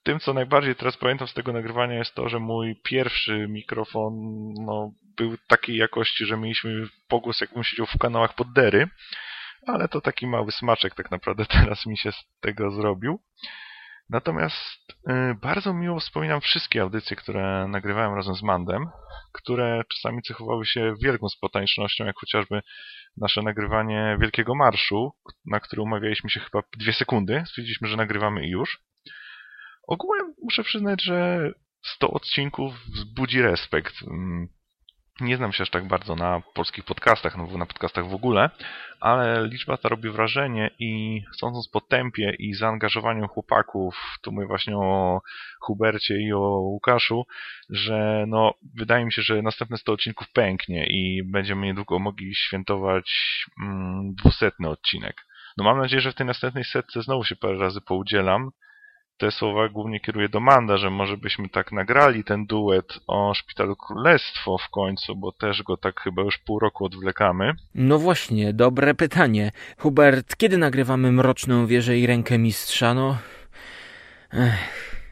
[0.03, 4.13] tym, co najbardziej teraz pamiętam z tego nagrywania jest to, że mój pierwszy mikrofon
[4.55, 8.89] no, był takiej jakości, że mieliśmy pogłos jakbym siedział w kanałach pod dery,
[9.67, 13.21] ale to taki mały smaczek tak naprawdę teraz mi się z tego zrobił.
[14.11, 18.87] Natomiast y, bardzo miło wspominam wszystkie audycje, które nagrywałem razem z Mandem,
[19.33, 22.61] które czasami cechowały się wielką spontanicznością, jak chociażby
[23.17, 25.13] nasze nagrywanie Wielkiego Marszu,
[25.47, 27.43] na który umawialiśmy się chyba dwie sekundy.
[27.47, 28.83] Stwierdziliśmy, że nagrywamy i już.
[29.89, 31.51] Ogółem muszę przyznać, że
[31.85, 33.95] 100 odcinków wzbudzi respekt.
[35.23, 38.51] Nie znam się aż tak bardzo na polskich podcastach, no na podcastach w ogóle,
[39.01, 44.77] ale liczba ta robi wrażenie i sądząc po tempie i zaangażowaniu chłopaków, tu mówię właśnie
[44.77, 45.21] o
[45.61, 47.27] Hubercie i o Łukaszu,
[47.71, 53.13] że no wydaje mi się, że następne 100 odcinków pęknie i będziemy niedługo mogli świętować
[53.63, 55.17] mm, dwusetny odcinek.
[55.57, 58.51] No mam nadzieję, że w tej następnej setce znowu się parę razy poudzielam,
[59.23, 63.77] te słowa głównie kieruję do Manda, że może byśmy tak nagrali ten duet o Szpitalu
[63.77, 67.53] Królestwo w końcu, bo też go tak chyba już pół roku odwlekamy.
[67.75, 69.51] No właśnie, dobre pytanie.
[69.79, 72.95] Hubert, kiedy nagrywamy Mroczną Wieżę i Rękę Mistrza?
[72.95, 73.19] No...
[74.33, 75.03] Ech.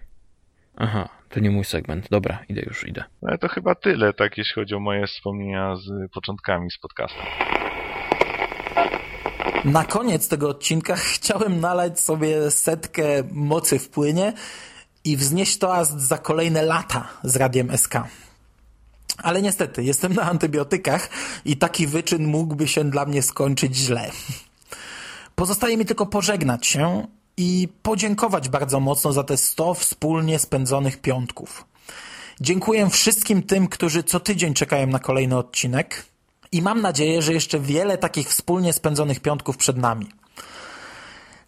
[0.77, 2.09] Aha, to nie mój segment.
[2.11, 3.05] Dobra, idę już, idę.
[3.27, 7.27] Ale to chyba tyle, tak jeśli chodzi o moje wspomnienia z początkami z podcastem.
[9.65, 14.33] Na koniec tego odcinka chciałem nalać sobie setkę mocy w płynie
[15.05, 17.95] i wznieść toast za kolejne lata z Radiem SK.
[19.19, 21.11] Ale niestety, jestem na antybiotykach
[21.45, 24.11] i taki wyczyn mógłby się dla mnie skończyć źle.
[25.35, 27.07] Pozostaje mi tylko pożegnać się
[27.37, 31.65] i podziękować bardzo mocno za te 100 wspólnie spędzonych piątków.
[32.41, 36.10] Dziękuję wszystkim tym, którzy co tydzień czekają na kolejny odcinek
[36.53, 40.07] i mam nadzieję, że jeszcze wiele takich wspólnie spędzonych piątków przed nami.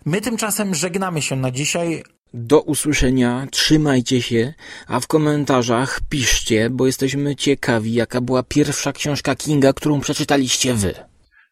[0.06, 2.02] My tymczasem żegnamy się na dzisiaj.
[2.34, 4.54] Do usłyszenia, trzymajcie się,
[4.86, 10.94] a w komentarzach piszcie, bo jesteśmy ciekawi, jaka była pierwsza książka Kinga, którą przeczytaliście wy.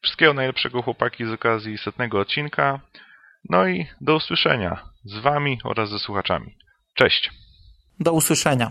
[0.02, 2.80] Wszystkiego najlepszego chłopaki z okazji setnego odcinka.
[3.48, 6.54] No i do usłyszenia z wami oraz ze słuchaczami.
[6.94, 7.30] Cześć!
[8.00, 8.70] Do usłyszenia.